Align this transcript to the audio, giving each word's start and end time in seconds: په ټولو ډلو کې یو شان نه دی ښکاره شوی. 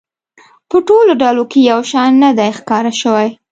په 0.69 0.77
ټولو 0.87 1.11
ډلو 1.21 1.43
کې 1.51 1.59
یو 1.71 1.79
شان 1.91 2.11
نه 2.23 2.29
دی 2.37 2.49
ښکاره 2.57 2.91
شوی. 3.01 3.29